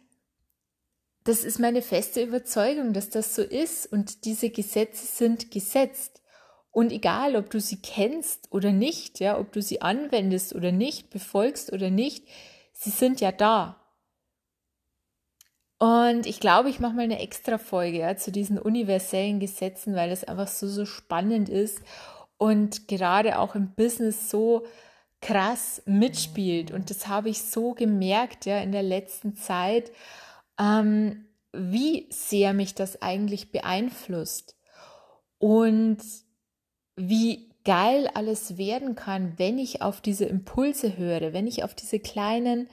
das 1.25 1.45
ist 1.45 1.59
meine 1.59 1.83
feste 1.83 2.23
Überzeugung, 2.23 2.95
dass 2.95 3.11
das 3.11 3.35
so 3.35 3.43
ist 3.43 3.87
und 3.93 4.25
diese 4.25 4.49
Gesetze 4.49 5.07
sind 5.07 5.51
gesetzt. 5.51 6.23
Und 6.71 6.91
egal, 6.91 7.37
ob 7.37 7.51
du 7.51 7.61
sie 7.61 7.83
kennst 7.83 8.51
oder 8.51 8.73
nicht, 8.73 9.21
ja, 9.21 9.39
ob 9.39 9.53
du 9.53 9.61
sie 9.61 9.83
anwendest 9.83 10.55
oder 10.55 10.73
nicht, 10.73 11.11
befolgst 11.11 11.73
oder 11.73 11.91
nicht, 11.91 12.27
sie 12.73 12.91
sind 12.91 13.21
ja 13.21 13.31
da. 13.31 13.79
Und 15.79 16.27
ich 16.27 16.41
glaube, 16.41 16.71
ich 16.71 16.81
mache 16.81 16.95
mal 16.95 17.03
eine 17.03 17.21
extra 17.21 17.57
Folge 17.57 17.99
ja, 17.99 18.17
zu 18.17 18.33
diesen 18.33 18.59
universellen 18.59 19.39
Gesetzen, 19.39 19.95
weil 19.95 20.11
das 20.11 20.25
einfach 20.25 20.49
so, 20.49 20.67
so 20.67 20.85
spannend 20.85 21.49
ist 21.49 21.81
und 22.37 22.89
gerade 22.89 23.39
auch 23.39 23.55
im 23.55 23.75
Business 23.75 24.29
so 24.29 24.67
krass 25.21 25.83
mitspielt. 25.87 26.73
Und 26.73 26.91
das 26.91 27.07
habe 27.07 27.29
ich 27.29 27.43
so 27.43 27.75
gemerkt, 27.75 28.47
ja, 28.47 28.59
in 28.59 28.73
der 28.73 28.83
letzten 28.83 29.37
Zeit, 29.37 29.93
ähm, 30.59 31.27
wie 31.53 32.07
sehr 32.11 32.55
mich 32.55 32.75
das 32.75 33.01
eigentlich 33.03 33.53
beeinflusst 33.53 34.57
und 35.39 35.99
wie 36.97 37.51
geil 37.65 38.09
alles 38.15 38.59
werden 38.59 38.95
kann, 38.95 39.35
wenn 39.37 39.59
ich 39.59 39.83
auf 39.83 40.01
diese 40.01 40.25
Impulse 40.25 40.97
höre, 40.97 41.33
wenn 41.33 41.47
ich 41.47 41.65
auf 41.65 41.75
diese 41.75 42.01
kleinen 42.01 42.69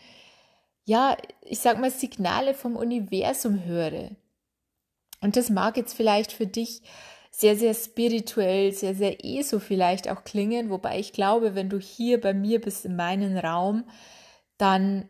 ja, 0.85 1.17
ich 1.41 1.59
sag 1.59 1.79
mal, 1.79 1.91
Signale 1.91 2.53
vom 2.53 2.75
Universum 2.75 3.65
höre. 3.65 4.11
Und 5.19 5.35
das 5.35 5.49
mag 5.49 5.77
jetzt 5.77 5.95
vielleicht 5.95 6.31
für 6.31 6.45
dich 6.45 6.83
sehr, 7.31 7.57
sehr 7.57 7.73
spirituell, 7.73 8.71
sehr, 8.71 8.95
sehr 8.95 9.23
eh 9.25 9.41
so 9.41 9.59
vielleicht 9.59 10.09
auch 10.09 10.23
klingen, 10.23 10.69
wobei 10.69 10.99
ich 10.99 11.11
glaube, 11.11 11.55
wenn 11.55 11.69
du 11.69 11.79
hier 11.79 12.21
bei 12.21 12.33
mir 12.33 12.61
bist 12.61 12.85
in 12.85 12.95
meinem 12.95 13.35
Raum, 13.35 13.83
dann 14.57 15.09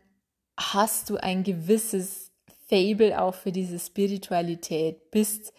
hast 0.56 1.10
du 1.10 1.18
ein 1.18 1.44
gewisses 1.44 2.32
Fable 2.68 3.20
auch 3.20 3.34
für 3.34 3.52
diese 3.52 3.78
Spiritualität, 3.78 5.10
bist 5.10 5.52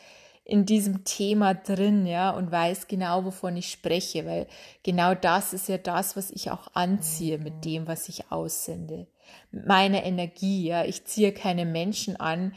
in 0.44 0.66
diesem 0.66 1.04
Thema 1.04 1.54
drin, 1.54 2.06
ja, 2.06 2.32
und 2.32 2.52
weiß 2.52 2.88
genau, 2.88 3.24
wovon 3.24 3.56
ich 3.56 3.70
spreche, 3.70 4.26
weil 4.26 4.48
genau 4.84 5.14
das 5.14 5.54
ist 5.54 5.70
ja 5.70 5.78
das, 5.78 6.18
was 6.18 6.32
ich 6.32 6.52
auch 6.52 6.70
anziehe 6.74 7.38
mit 7.38 7.64
dem, 7.64 7.88
was 7.88 8.10
ich 8.10 8.32
aussende 8.32 9.08
meine 9.52 10.06
Energie. 10.06 10.68
Ja. 10.68 10.86
Ich 10.86 11.06
ziehe 11.06 11.32
keine 11.32 11.66
Menschen 11.66 12.16
an, 12.18 12.54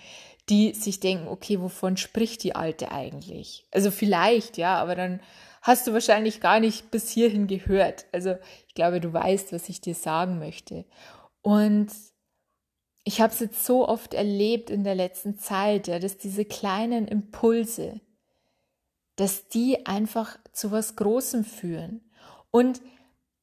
die 0.49 0.75
sich 0.75 1.01
denken, 1.01 1.29
okay, 1.29 1.61
wovon 1.61 1.97
spricht 1.97 2.43
die 2.43 2.55
Alte 2.57 2.91
eigentlich? 2.91 3.67
Also 3.71 3.91
vielleicht, 3.91 4.57
ja, 4.59 4.77
aber 4.77 4.97
dann 4.97 5.21
hast 5.63 5.87
du 5.87 5.93
wahrscheinlich 5.93 6.41
gar 6.41 6.61
nicht 6.61 6.91
bis 6.91 7.11
hierhin 7.11 7.47
gehört. 7.47 8.07
Also 8.13 8.37
ich 8.67 8.75
glaube, 8.75 9.01
du 9.01 9.13
weißt, 9.13 9.53
was 9.53 9.69
ich 9.69 9.81
dir 9.81 9.95
sagen 9.95 10.39
möchte. 10.39 10.85
Und 11.43 11.91
ich 13.05 13.21
habe 13.21 13.33
es 13.33 13.41
jetzt 13.41 13.65
so 13.65 13.89
oft 13.89 14.15
erlebt 14.15 14.71
in 14.71 14.85
der 14.85 14.95
letzten 14.95 15.39
Zeit, 15.39 15.89
ja, 15.89 15.99
dass 15.99 16.19
diese 16.19 16.45
kleinen 16.45 17.09
Impulse, 17.09 18.01
dass 19.17 19.49
die 19.49 19.87
einfach 19.87 20.39
zu 20.53 20.71
was 20.71 20.97
Großem 20.97 21.45
führen. 21.45 22.11
Und 22.51 22.81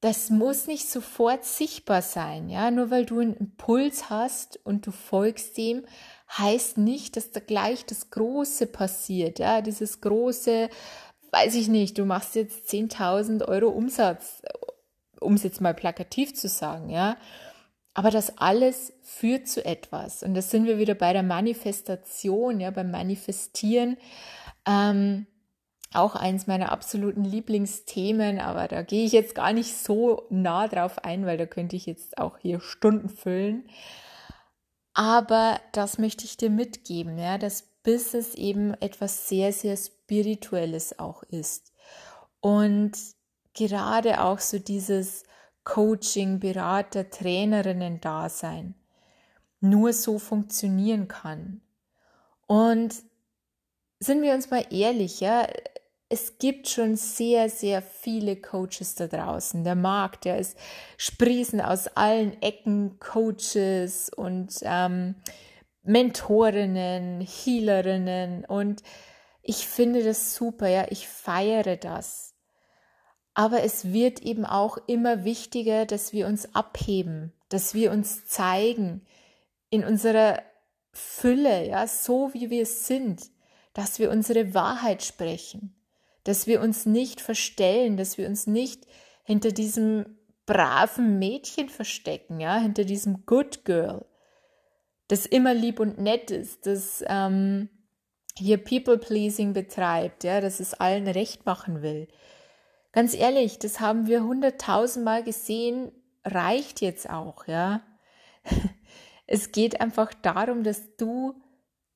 das 0.01 0.30
muss 0.30 0.68
nicht 0.68 0.89
sofort 0.89 1.44
sichtbar 1.44 2.01
sein, 2.01 2.50
ja. 2.50 2.70
Nur 2.70 2.92
weil 2.92 3.06
du 3.06 3.20
einen 3.20 3.36
Impuls 3.36 4.10
hast 4.10 4.60
und 4.63 4.86
du 4.86 4.92
folgst 4.92 5.58
dem, 5.58 5.86
heißt 6.38 6.77
nicht, 6.77 7.16
dass 7.16 7.32
da 7.32 7.39
gleich 7.39 7.86
das 7.86 8.12
Große 8.12 8.68
passiert, 8.68 9.39
ja. 9.39 9.62
Dieses 9.62 10.01
große, 10.01 10.70
weiß 11.32 11.56
ich 11.56 11.68
nicht, 11.68 11.98
du 11.98 12.06
machst 12.06 12.36
jetzt 12.36 12.70
10.000 12.70 13.48
Euro 13.48 13.70
Umsatz, 13.70 14.42
um 15.20 15.34
es 15.34 15.44
jetzt 15.44 15.62
mal 15.62 15.74
plakativ 15.74 16.36
zu 16.36 16.48
sagen, 16.48 16.89
ja. 16.89 17.18
Aber 17.96 18.12
das 18.12 18.38
alles 18.38 18.94
führt 19.01 19.48
zu 19.48 19.66
etwas. 19.66 20.22
Und 20.22 20.36
das 20.36 20.51
sind 20.51 20.68
wir 20.68 20.77
wieder 20.77 20.94
bei 20.94 21.13
der 21.13 21.24
Manifestation, 21.24 22.60
ja, 22.60 22.70
beim 22.70 22.92
Manifestieren. 22.92 23.98
Ähm, 24.68 25.25
auch 25.94 26.15
eins 26.15 26.48
meiner 26.48 26.72
absoluten 26.72 27.24
Lieblingsthemen, 27.24 28.39
aber 28.39 28.67
da 28.67 28.82
gehe 28.82 29.06
ich 29.06 29.13
jetzt 29.13 29.36
gar 29.36 29.53
nicht 29.53 29.75
so 29.77 30.24
nah 30.29 30.67
drauf 30.67 31.03
ein, 31.03 31.25
weil 31.25 31.38
da 31.38 31.46
könnte 31.46 31.75
ich 31.75 31.86
jetzt 31.86 32.17
auch 32.17 32.38
hier 32.38 32.60
Stunden 32.60 33.10
füllen. 33.10 33.70
Aber 34.94 35.60
das 35.72 35.98
möchte 35.98 36.25
ich 36.25 36.38
dir 36.38 36.50
mitgeben, 36.50 37.17
ja, 37.17 37.38
dass 37.38 37.62
Business 37.84 38.34
eben 38.36 38.74
etwas 38.75 39.29
sehr, 39.29 39.53
sehr 39.53 39.77
Spirituelles 39.77 41.00
auch 41.00 41.24
ist. 41.24 41.72
Und 42.41 42.98
gerade 43.53 44.22
auch 44.22 44.39
so 44.39 44.60
dieses 44.60 45.24
Coaching, 45.63 46.39
Berater, 46.39 47.10
Trainerinnen-Dasein 47.10 48.75
nur 49.60 49.94
so 49.94 50.20
funktionieren 50.20 51.08
kann. 51.08 51.62
Und 52.46 52.96
sind 54.00 54.22
wir 54.22 54.34
uns 54.34 54.50
mal 54.50 54.65
ehrlich, 54.70 55.20
ja, 55.20 55.48
es 56.10 56.38
gibt 56.38 56.70
schon 56.70 56.96
sehr, 56.96 57.50
sehr 57.50 57.82
viele 57.82 58.38
Coaches 58.38 58.96
da 58.96 59.08
draußen. 59.08 59.64
Der 59.64 59.76
Markt, 59.76 60.26
der 60.26 60.38
ist 60.38 60.58
sprießen 60.98 61.60
aus 61.60 61.88
allen 61.88 62.42
Ecken. 62.42 63.00
Coaches 63.00 64.10
und 64.16 64.54
ähm, 64.62 65.16
Mentorinnen, 65.84 67.22
Healerinnen. 67.22 68.46
Und 68.46 68.84
ich 69.42 69.68
finde 69.68 70.04
das 70.04 70.36
super, 70.36 70.68
ja, 70.68 70.86
ich 70.90 71.08
feiere 71.08 71.76
das. 71.76 72.36
Aber 73.34 73.64
es 73.64 73.92
wird 73.92 74.22
eben 74.22 74.46
auch 74.46 74.78
immer 74.88 75.26
wichtiger, 75.26 75.86
dass 75.86 76.14
wir 76.14 76.26
uns 76.28 76.56
abheben, 76.56 77.34
dass 77.50 77.74
wir 77.74 77.92
uns 77.92 78.26
zeigen 78.26 79.06
in 79.70 79.84
unserer 79.84 80.42
Fülle, 80.94 81.68
ja, 81.68 81.86
so 81.86 82.34
wie 82.34 82.50
wir 82.50 82.66
sind, 82.66 83.30
dass 83.74 84.00
wir 84.00 84.10
unsere 84.10 84.56
Wahrheit 84.56 85.04
sprechen 85.04 85.77
dass 86.28 86.48
wir 86.48 86.62
uns 86.62 86.86
nicht 86.86 87.22
verstellen, 87.22 87.98
dass 87.98 88.18
wir 88.18 88.28
uns 88.28 88.48
nicht 88.48 88.86
hinter 89.24 89.52
diesem 89.52 90.18
braven 90.46 91.20
Mädchen 91.20 91.70
verstecken, 91.70 92.40
ja, 92.40 92.58
hinter 92.58 92.86
diesem 92.86 93.26
Good 93.26 93.66
Girl, 93.66 94.06
das 95.08 95.26
immer 95.26 95.54
lieb 95.54 95.80
und 95.80 96.00
nett 96.00 96.32
ist, 96.32 96.66
das 96.66 97.04
ähm, 97.08 97.70
hier 98.36 98.58
People-Pleasing 98.58 99.54
betreibt, 99.54 100.24
ja, 100.24 100.42
dass 100.42 100.60
es 100.60 100.74
allen 100.74 101.08
recht 101.08 101.46
machen 101.46 101.82
will. 101.82 102.08
Ganz 102.92 103.14
ehrlich, 103.14 103.60
das 103.60 103.80
haben 103.80 104.08
wir 104.08 104.24
hunderttausendmal 104.24 105.24
gesehen, 105.24 105.92
reicht 106.24 106.82
jetzt 106.82 107.10
auch, 107.10 107.48
ja. 107.48 107.82
Es 109.30 109.52
geht 109.52 109.82
einfach 109.82 110.14
darum, 110.14 110.64
dass 110.64 110.96
du 110.96 111.36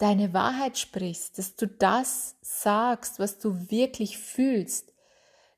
deine 0.01 0.33
Wahrheit 0.33 0.79
sprichst, 0.79 1.37
dass 1.37 1.55
du 1.55 1.67
das 1.67 2.35
sagst, 2.41 3.19
was 3.19 3.37
du 3.37 3.69
wirklich 3.69 4.17
fühlst, 4.17 4.93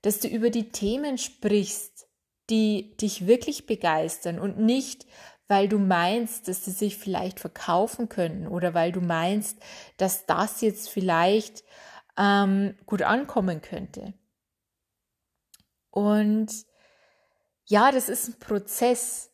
dass 0.01 0.19
du 0.19 0.27
über 0.27 0.49
die 0.49 0.69
Themen 0.69 1.17
sprichst, 1.17 2.07
die 2.49 2.97
dich 2.97 3.25
wirklich 3.25 3.65
begeistern 3.65 4.39
und 4.39 4.59
nicht, 4.59 5.05
weil 5.47 5.69
du 5.69 5.79
meinst, 5.79 6.47
dass 6.47 6.65
sie 6.65 6.71
sich 6.71 6.97
vielleicht 6.97 7.39
verkaufen 7.39 8.09
können 8.09 8.47
oder 8.47 8.73
weil 8.73 8.91
du 8.91 8.99
meinst, 9.01 9.57
dass 9.97 10.25
das 10.25 10.61
jetzt 10.61 10.89
vielleicht 10.89 11.63
ähm, 12.17 12.75
gut 12.85 13.01
ankommen 13.01 13.61
könnte. 13.61 14.13
Und 15.89 16.51
ja, 17.65 17.91
das 17.91 18.09
ist 18.09 18.27
ein 18.27 18.39
Prozess. 18.39 19.31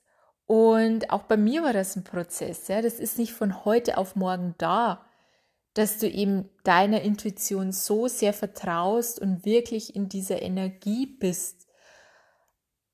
Und 0.49 1.11
auch 1.11 1.21
bei 1.21 1.37
mir 1.37 1.61
war 1.61 1.73
das 1.73 1.95
ein 1.95 2.03
Prozess. 2.03 2.69
Ja, 2.69 2.81
das 2.81 2.95
ist 2.95 3.19
nicht 3.19 3.33
von 3.33 3.65
heute 3.65 3.99
auf 3.99 4.15
morgen 4.15 4.55
da, 4.57 5.05
dass 5.75 5.99
du 5.99 6.09
eben 6.09 6.49
deiner 6.63 7.03
Intuition 7.03 7.71
so 7.71 8.07
sehr 8.07 8.33
vertraust 8.33 9.19
und 9.19 9.45
wirklich 9.45 9.95
in 9.95 10.09
dieser 10.09 10.41
Energie 10.41 11.05
bist. 11.05 11.67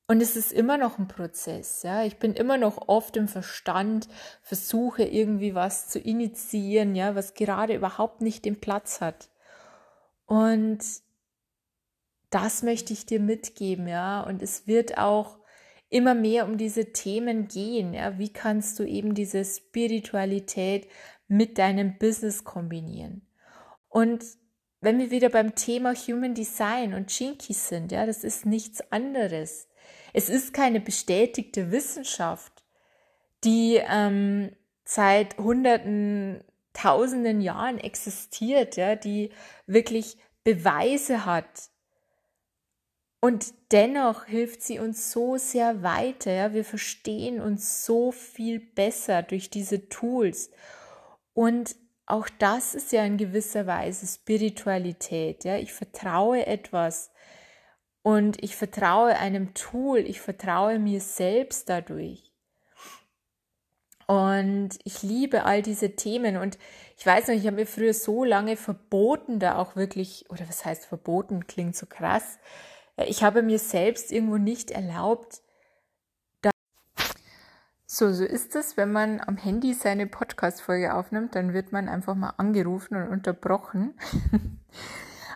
Und 0.06 0.22
es 0.22 0.36
ist 0.36 0.52
immer 0.52 0.78
noch 0.78 1.00
ein 1.00 1.08
Prozess. 1.08 1.84
Ja, 1.84 2.04
ich 2.04 2.18
bin 2.20 2.34
immer 2.34 2.58
noch 2.58 2.90
oft 2.90 3.16
im 3.16 3.30
Verstand, 3.30 4.10
versuche 4.42 5.06
irgendwie 5.06 5.56
was 5.56 5.88
zu 5.88 5.98
initiieren, 5.98 6.94
ja, 6.94 7.16
was 7.16 7.36
gerade 7.36 7.74
überhaupt 7.74 8.20
nicht 8.20 8.44
den 8.44 8.60
Platz 8.60 9.00
hat. 9.00 9.30
Und 10.26 10.80
das 12.32 12.64
möchte 12.64 12.92
ich 12.92 13.06
dir 13.06 13.22
mitgeben, 13.22 13.88
ja. 13.88 14.20
Und 14.24 14.42
es 14.42 14.68
wird 14.68 14.98
auch 14.98 15.38
immer 15.96 16.14
mehr 16.14 16.46
um 16.46 16.58
diese 16.58 16.92
Themen 16.92 17.48
gehen. 17.48 17.94
Ja? 17.94 18.20
Wie 18.20 18.28
kannst 18.28 18.78
du 18.80 18.84
eben 18.84 19.14
diese 19.14 19.46
Spiritualität 19.46 20.90
mit 21.30 21.58
deinem 21.58 21.98
Business 21.98 22.44
kombinieren? 22.44 23.26
Und 23.88 24.26
wenn 24.82 25.00
wir 25.00 25.10
wieder 25.10 25.30
beim 25.30 25.56
Thema 25.56 25.94
Human 25.96 26.34
Design 26.34 26.94
und 26.94 27.12
Chinky 27.12 27.54
sind, 27.54 27.94
ja, 27.94 28.06
das 28.06 28.26
ist 28.26 28.46
nichts 28.46 28.92
anderes. 28.92 29.70
Es 30.12 30.28
ist 30.28 30.54
keine 30.54 30.82
bestätigte 30.82 31.72
Wissenschaft, 31.72 32.66
die 33.46 33.80
ähm, 33.90 34.52
seit 34.84 35.38
hunderten, 35.38 36.44
tausenden 36.74 37.40
Jahren 37.40 37.78
existiert, 37.78 38.76
ja, 38.76 38.98
die 38.98 39.32
wirklich 39.66 40.18
Beweise 40.44 41.26
hat, 41.26 41.70
und 43.26 43.56
dennoch 43.72 44.26
hilft 44.26 44.62
sie 44.62 44.78
uns 44.78 45.12
so 45.12 45.38
sehr 45.38 45.82
weiter. 45.82 46.54
Wir 46.54 46.64
verstehen 46.64 47.42
uns 47.42 47.84
so 47.84 48.12
viel 48.12 48.60
besser 48.60 49.24
durch 49.24 49.50
diese 49.50 49.90
Tools. 49.90 50.52
Und 51.34 51.76
auch 52.06 52.30
das 52.38 52.76
ist 52.76 52.92
ja 52.92 53.04
in 53.04 53.18
gewisser 53.18 53.66
Weise 53.66 54.06
Spiritualität. 54.06 55.44
Ja? 55.44 55.58
Ich 55.58 55.74
vertraue 55.74 56.46
etwas 56.46 57.10
und 58.04 58.44
ich 58.44 58.56
vertraue 58.56 59.18
einem 59.18 59.56
Tool, 59.56 60.02
ich 60.02 60.22
vertraue 60.22 60.78
mir 60.78 61.02
selbst 61.02 61.68
dadurch. 61.68 62.32
Und 64.06 64.78
ich 64.84 65.02
liebe 65.02 65.46
all 65.46 65.64
diese 65.64 65.96
Themen 65.96 66.38
und 66.38 66.60
ich 66.96 67.04
weiß 67.04 67.30
noch, 67.30 67.34
ich 67.34 67.48
habe 67.48 67.56
mir 67.56 67.66
früher 67.66 67.96
so 67.96 68.24
lange 68.24 68.56
verboten, 68.56 69.40
da 69.40 69.58
auch 69.58 69.76
wirklich, 69.76 70.30
oder 70.30 70.48
was 70.48 70.64
heißt 70.64 70.86
verboten, 70.86 71.48
klingt 71.48 71.76
so 71.76 71.88
krass, 71.88 72.38
ich 72.98 73.24
habe 73.24 73.42
mir 73.42 73.60
selbst 73.60 74.12
irgendwo 74.12 74.38
nicht 74.38 74.72
erlaubt, 74.72 75.42
da 76.42 76.52
so, 77.86 78.12
so 78.12 78.24
ist 78.24 78.56
es, 78.56 78.78
wenn 78.78 78.92
man 78.92 79.22
am 79.22 79.38
Handy 79.38 79.74
seine 79.74 80.08
Podcast-Folge 80.08 80.94
aufnimmt, 80.94 81.36
dann 81.36 81.54
wird 81.54 81.72
man 81.72 81.90
einfach 81.90 82.16
mal 82.16 82.34
angerufen 82.38 82.96
und 82.96 83.10
unterbrochen. 83.10 83.94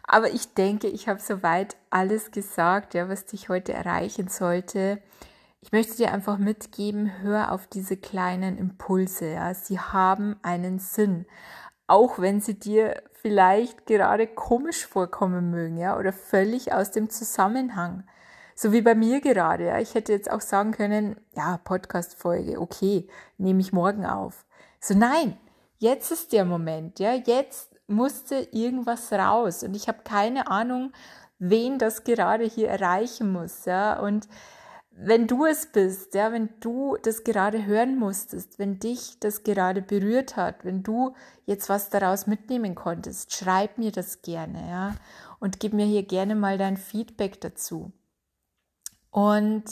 Aber 0.04 0.32
ich 0.32 0.56
denke, 0.56 0.88
ich 0.88 1.08
habe 1.08 1.20
soweit 1.20 1.78
alles 1.92 2.32
gesagt, 2.32 2.96
ja, 2.96 3.08
was 3.10 3.26
dich 3.26 3.48
heute 3.48 3.74
erreichen 3.74 4.28
sollte. 4.28 5.02
Ich 5.62 5.72
möchte 5.72 5.98
dir 5.98 6.12
einfach 6.12 6.38
mitgeben, 6.38 7.22
hör 7.22 7.52
auf 7.52 7.68
diese 7.68 7.96
kleinen 7.96 8.58
Impulse, 8.58 9.34
ja. 9.34 9.54
Sie 9.54 9.80
haben 9.80 10.38
einen 10.42 10.80
Sinn. 10.80 11.26
Auch 11.90 12.20
wenn 12.20 12.40
sie 12.40 12.60
dir 12.60 13.02
vielleicht 13.14 13.88
gerade 13.88 14.28
komisch 14.28 14.86
vorkommen 14.86 15.50
mögen, 15.50 15.76
ja, 15.76 15.98
oder 15.98 16.14
völlig 16.14 16.72
aus 16.72 16.92
dem 16.92 17.10
Zusammenhang. 17.10 18.04
So 18.54 18.72
wie 18.72 18.84
bei 18.84 18.94
mir 18.94 19.22
gerade, 19.22 19.66
ja. 19.66 19.80
Ich 19.80 19.96
hätte 19.96 20.14
jetzt 20.14 20.30
auch 20.30 20.42
sagen 20.42 20.72
können, 20.72 21.20
ja, 21.36 21.58
Podcast-Folge, 21.58 22.62
okay, 22.62 23.08
nehme 23.40 23.62
ich 23.62 23.74
morgen 23.74 24.06
auf. 24.06 24.46
So, 24.80 24.94
nein, 24.94 25.36
jetzt 25.80 26.12
ist 26.12 26.32
der 26.32 26.46
Moment, 26.46 27.00
ja, 27.00 27.14
jetzt 27.14 27.76
musste 27.88 28.36
irgendwas 28.52 29.12
raus 29.12 29.64
und 29.64 29.76
ich 29.76 29.88
habe 29.88 30.04
keine 30.04 30.52
Ahnung, 30.52 30.92
wen 31.40 31.80
das 31.80 32.04
gerade 32.04 32.44
hier 32.44 32.70
erreichen 32.70 33.32
muss, 33.32 33.66
ja, 33.66 34.00
und 34.00 34.28
wenn 35.02 35.28
du 35.28 35.46
es 35.46 35.68
bist, 35.68 36.14
ja, 36.14 36.34
wenn 36.34 36.50
du 36.60 36.98
das 37.02 37.24
gerade 37.24 37.66
hören 37.66 37.98
musstest, 37.98 38.60
wenn 38.60 38.80
dich 38.80 39.18
das 39.22 39.44
gerade 39.44 39.82
berührt 39.82 40.36
hat, 40.36 40.66
wenn 40.66 40.84
du 40.84 41.16
jetzt 41.46 41.70
was 41.70 41.90
daraus 41.90 42.28
mitnehmen 42.28 42.76
konntest, 42.76 43.34
schreib 43.34 43.78
mir 43.78 43.94
das 43.94 44.22
gerne, 44.22 44.70
ja, 44.70 44.96
und 45.40 45.62
gib 45.62 45.72
mir 45.72 45.86
hier 45.86 46.04
gerne 46.04 46.36
mal 46.36 46.58
dein 46.58 46.76
Feedback 46.76 47.40
dazu. 47.40 47.94
Und 49.10 49.64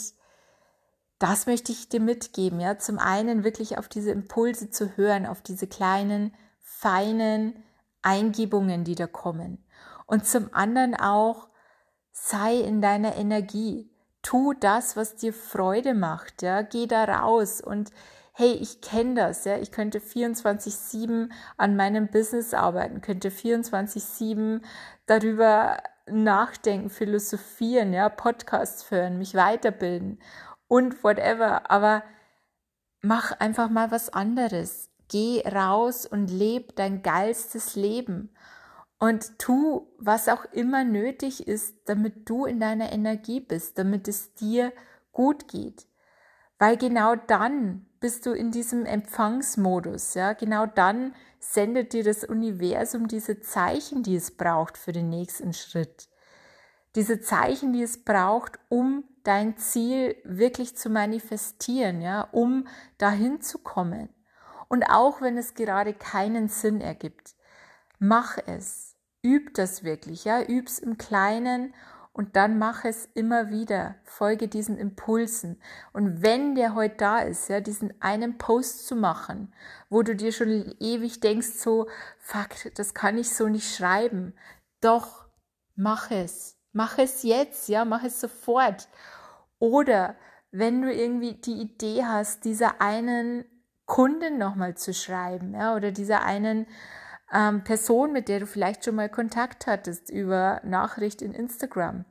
das 1.18 1.46
möchte 1.46 1.72
ich 1.72 1.90
dir 1.90 2.00
mitgeben, 2.00 2.58
ja, 2.58 2.78
zum 2.78 2.98
einen 2.98 3.44
wirklich 3.44 3.76
auf 3.76 3.88
diese 3.88 4.12
Impulse 4.12 4.70
zu 4.70 4.96
hören, 4.96 5.26
auf 5.26 5.42
diese 5.42 5.66
kleinen, 5.66 6.34
feinen 6.60 7.62
Eingebungen, 8.00 8.84
die 8.84 8.94
da 8.94 9.06
kommen. 9.06 9.62
Und 10.06 10.24
zum 10.24 10.54
anderen 10.54 10.94
auch, 10.94 11.48
sei 12.12 12.56
in 12.56 12.80
deiner 12.80 13.16
Energie 13.16 13.90
tu 14.28 14.52
das, 14.52 14.94
was 14.94 15.16
dir 15.16 15.32
Freude 15.32 15.94
macht, 15.94 16.42
ja, 16.42 16.60
geh 16.60 16.86
da 16.86 17.04
raus 17.04 17.62
und 17.62 17.90
hey, 18.34 18.52
ich 18.52 18.82
kenne 18.82 19.14
das, 19.14 19.46
ja, 19.46 19.56
ich 19.56 19.72
könnte 19.72 20.00
24/7 20.00 21.32
an 21.56 21.76
meinem 21.76 22.08
Business 22.08 22.52
arbeiten, 22.52 23.00
könnte 23.00 23.30
24/7 23.30 24.60
darüber 25.06 25.78
nachdenken, 26.10 26.90
philosophieren, 26.90 27.94
ja, 27.94 28.10
Podcasts 28.10 28.90
hören, 28.90 29.16
mich 29.16 29.34
weiterbilden 29.34 30.20
und 30.66 31.02
whatever, 31.02 31.70
aber 31.70 32.02
mach 33.00 33.32
einfach 33.40 33.70
mal 33.70 33.90
was 33.90 34.10
anderes. 34.10 34.90
Geh 35.08 35.42
raus 35.48 36.04
und 36.04 36.26
leb 36.30 36.76
dein 36.76 37.02
geilstes 37.02 37.76
Leben 37.76 38.34
und 38.98 39.38
tu, 39.38 39.86
was 39.98 40.28
auch 40.28 40.44
immer 40.46 40.84
nötig 40.84 41.46
ist, 41.46 41.76
damit 41.86 42.28
du 42.28 42.46
in 42.46 42.58
deiner 42.58 42.92
Energie 42.92 43.40
bist, 43.40 43.78
damit 43.78 44.08
es 44.08 44.34
dir 44.34 44.72
gut 45.12 45.48
geht. 45.48 45.86
Weil 46.58 46.76
genau 46.76 47.14
dann 47.14 47.86
bist 48.00 48.26
du 48.26 48.32
in 48.32 48.50
diesem 48.50 48.84
Empfangsmodus, 48.84 50.14
ja, 50.14 50.32
genau 50.32 50.66
dann 50.66 51.14
sendet 51.38 51.92
dir 51.92 52.02
das 52.02 52.24
Universum 52.24 53.06
diese 53.06 53.40
Zeichen, 53.40 54.02
die 54.02 54.16
es 54.16 54.32
braucht 54.32 54.76
für 54.76 54.92
den 54.92 55.08
nächsten 55.08 55.52
Schritt. 55.52 56.08
Diese 56.96 57.20
Zeichen, 57.20 57.72
die 57.72 57.82
es 57.82 58.02
braucht, 58.04 58.58
um 58.68 59.04
dein 59.22 59.56
Ziel 59.56 60.16
wirklich 60.24 60.76
zu 60.76 60.90
manifestieren, 60.90 62.00
ja, 62.00 62.22
um 62.32 62.66
dahin 62.96 63.40
zu 63.40 63.58
kommen. 63.58 64.08
Und 64.68 64.84
auch 64.84 65.20
wenn 65.20 65.36
es 65.38 65.54
gerade 65.54 65.94
keinen 65.94 66.48
Sinn 66.48 66.80
ergibt, 66.80 67.34
mach 67.98 68.38
es 68.46 68.87
üb 69.24 69.54
das 69.54 69.84
wirklich, 69.84 70.24
ja, 70.24 70.42
üb's 70.42 70.78
im 70.78 70.98
Kleinen 70.98 71.74
und 72.18 72.34
dann 72.34 72.58
mach 72.58 72.84
es 72.84 73.08
immer 73.14 73.48
wieder, 73.48 73.94
folge 74.02 74.48
diesen 74.48 74.76
Impulsen. 74.76 75.62
Und 75.92 76.20
wenn 76.20 76.56
der 76.56 76.74
heute 76.74 76.96
da 76.96 77.18
ist, 77.20 77.48
ja, 77.48 77.60
diesen 77.60 77.94
einen 78.00 78.38
Post 78.38 78.88
zu 78.88 78.96
machen, 78.96 79.54
wo 79.88 80.02
du 80.02 80.16
dir 80.16 80.32
schon 80.32 80.74
ewig 80.80 81.20
denkst, 81.20 81.50
so, 81.50 81.86
fuck, 82.18 82.74
das 82.74 82.92
kann 82.92 83.18
ich 83.18 83.32
so 83.32 83.46
nicht 83.46 83.72
schreiben. 83.72 84.34
Doch, 84.80 85.26
mach 85.76 86.10
es. 86.10 86.56
Mach 86.72 86.98
es 86.98 87.22
jetzt, 87.22 87.68
ja, 87.68 87.84
mach 87.84 88.02
es 88.02 88.20
sofort. 88.20 88.88
Oder 89.60 90.16
wenn 90.50 90.82
du 90.82 90.92
irgendwie 90.92 91.34
die 91.34 91.60
Idee 91.60 92.04
hast, 92.04 92.44
dieser 92.44 92.80
einen 92.80 93.44
Kunden 93.86 94.38
nochmal 94.38 94.76
zu 94.76 94.92
schreiben, 94.92 95.54
ja, 95.54 95.76
oder 95.76 95.92
dieser 95.92 96.24
einen 96.24 96.66
ähm, 97.32 97.64
Person, 97.64 98.12
mit 98.12 98.28
der 98.28 98.40
du 98.40 98.46
vielleicht 98.46 98.84
schon 98.84 98.94
mal 98.94 99.08
Kontakt 99.08 99.66
hattest 99.66 100.10
über 100.10 100.60
Nachricht 100.64 101.22
in 101.22 101.34
Instagram. 101.34 102.04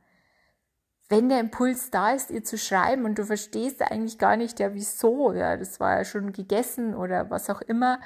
Wenn 1.09 1.29
der 1.29 1.39
Impuls 1.39 1.89
da 1.89 2.11
ist, 2.11 2.31
ihr 2.31 2.43
zu 2.43 2.57
schreiben 2.57 3.05
und 3.05 3.17
du 3.17 3.25
verstehst 3.25 3.81
eigentlich 3.81 4.17
gar 4.17 4.35
nicht, 4.35 4.59
ja, 4.59 4.73
wieso, 4.73 5.33
ja, 5.33 5.55
das 5.55 5.79
war 5.79 5.97
ja 5.97 6.05
schon 6.05 6.33
gegessen 6.33 6.95
oder 6.95 7.29
was 7.29 7.49
auch 7.49 7.61
immer, 7.61 8.01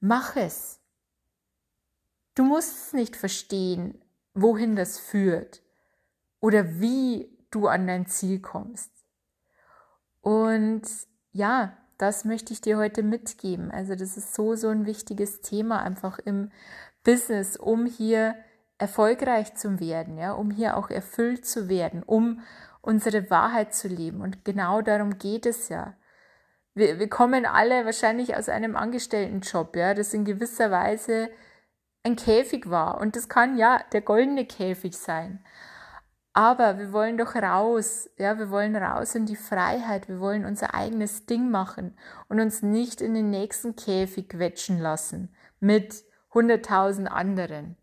mach 0.00 0.36
es. 0.36 0.80
Du 2.34 2.44
musst 2.44 2.88
es 2.88 2.92
nicht 2.92 3.16
verstehen, 3.16 4.02
wohin 4.34 4.76
das 4.76 4.98
führt. 4.98 5.62
oder 6.40 6.80
wie 6.80 7.38
du 7.52 7.68
an 7.68 7.86
dein 7.86 8.06
Ziel 8.06 8.40
kommst. 8.40 8.90
Und 10.20 10.82
ja, 11.30 11.78
das 12.02 12.24
möchte 12.24 12.52
ich 12.52 12.60
dir 12.60 12.78
heute 12.78 13.04
mitgeben. 13.04 13.70
Also 13.70 13.94
das 13.94 14.16
ist 14.16 14.34
so, 14.34 14.56
so 14.56 14.68
ein 14.68 14.86
wichtiges 14.86 15.40
Thema 15.40 15.82
einfach 15.82 16.18
im 16.18 16.50
Business, 17.04 17.56
um 17.56 17.86
hier 17.86 18.34
erfolgreich 18.76 19.54
zu 19.54 19.78
werden, 19.78 20.18
ja, 20.18 20.32
um 20.32 20.50
hier 20.50 20.76
auch 20.76 20.90
erfüllt 20.90 21.46
zu 21.46 21.68
werden, 21.68 22.02
um 22.02 22.40
unsere 22.80 23.30
Wahrheit 23.30 23.72
zu 23.72 23.86
leben. 23.86 24.20
Und 24.20 24.44
genau 24.44 24.82
darum 24.82 25.18
geht 25.18 25.46
es 25.46 25.68
ja. 25.68 25.94
Wir, 26.74 26.98
wir 26.98 27.08
kommen 27.08 27.46
alle 27.46 27.84
wahrscheinlich 27.84 28.36
aus 28.36 28.48
einem 28.48 28.74
Angestelltenjob, 28.74 29.76
ja, 29.76 29.94
das 29.94 30.12
in 30.12 30.24
gewisser 30.24 30.72
Weise 30.72 31.30
ein 32.02 32.16
Käfig 32.16 32.68
war. 32.68 33.00
Und 33.00 33.14
das 33.14 33.28
kann 33.28 33.56
ja 33.56 33.80
der 33.92 34.00
goldene 34.00 34.44
Käfig 34.44 34.98
sein. 34.98 35.44
Aber 36.34 36.78
wir 36.78 36.92
wollen 36.92 37.18
doch 37.18 37.34
raus, 37.34 38.08
ja, 38.16 38.38
wir 38.38 38.50
wollen 38.50 38.74
raus 38.74 39.14
in 39.14 39.26
die 39.26 39.36
Freiheit, 39.36 40.08
wir 40.08 40.18
wollen 40.18 40.46
unser 40.46 40.74
eigenes 40.74 41.26
Ding 41.26 41.50
machen 41.50 41.94
und 42.28 42.40
uns 42.40 42.62
nicht 42.62 43.02
in 43.02 43.12
den 43.12 43.28
nächsten 43.28 43.76
Käfig 43.76 44.30
quetschen 44.30 44.78
lassen 44.78 45.34
mit 45.60 46.04
hunderttausend 46.32 47.10
anderen. 47.10 47.76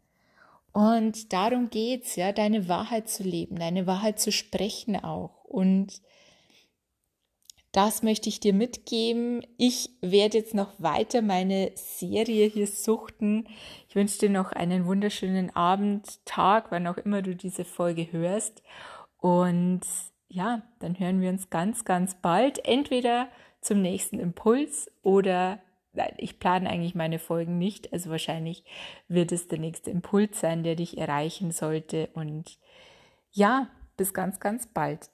Und 0.71 1.31
darum 1.31 1.69
geht's, 1.69 2.15
ja, 2.15 2.31
deine 2.31 2.67
Wahrheit 2.67 3.07
zu 3.09 3.23
leben, 3.23 3.57
deine 3.57 3.85
Wahrheit 3.85 4.19
zu 4.19 4.31
sprechen 4.31 4.95
auch. 4.95 5.43
Und 5.43 6.01
das 7.71 8.01
möchte 8.01 8.29
ich 8.29 8.39
dir 8.39 8.53
mitgeben. 8.53 9.45
Ich 9.57 9.91
werde 10.01 10.39
jetzt 10.39 10.55
noch 10.55 10.73
weiter 10.79 11.21
meine 11.21 11.71
Serie 11.75 12.47
hier 12.47 12.67
suchten. 12.67 13.47
Ich 13.87 13.95
wünsche 13.95 14.19
dir 14.19 14.29
noch 14.29 14.51
einen 14.51 14.85
wunderschönen 14.85 15.55
Abend, 15.55 16.25
Tag, 16.25 16.71
wann 16.71 16.87
auch 16.87 16.97
immer 16.97 17.21
du 17.21 17.35
diese 17.35 17.65
Folge 17.65 18.11
hörst. 18.11 18.63
Und 19.17 19.81
ja, 20.29 20.63
dann 20.79 20.99
hören 20.99 21.21
wir 21.21 21.29
uns 21.29 21.49
ganz, 21.49 21.85
ganz 21.85 22.15
bald. 22.15 22.65
Entweder 22.65 23.29
zum 23.61 23.81
nächsten 23.81 24.19
Impuls 24.19 24.91
oder 25.03 25.59
nein, 25.93 26.13
ich 26.17 26.39
plane 26.39 26.69
eigentlich 26.69 26.95
meine 26.95 27.19
Folgen 27.19 27.57
nicht. 27.59 27.93
Also 27.93 28.09
wahrscheinlich 28.09 28.63
wird 29.07 29.31
es 29.31 29.47
der 29.47 29.59
nächste 29.59 29.91
Impuls 29.91 30.39
sein, 30.39 30.63
der 30.63 30.75
dich 30.75 30.97
erreichen 30.97 31.51
sollte. 31.51 32.09
Und 32.13 32.57
ja, 33.31 33.67
bis 33.95 34.13
ganz, 34.13 34.39
ganz 34.39 34.67
bald. 34.67 35.09